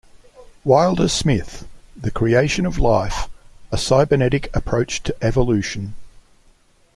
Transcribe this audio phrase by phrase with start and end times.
[0.63, 3.29] Wilder-Smith, "The Creation of Life:
[3.71, 5.93] A Cybernetic Approach to Evolution".